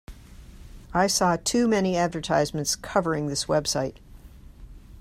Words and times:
I 0.95 1.05
saw 1.05 1.35
too 1.37 1.67
many 1.67 1.95
advertisements 1.95 2.75
covering 2.75 3.27
this 3.27 3.45
website. 3.45 3.97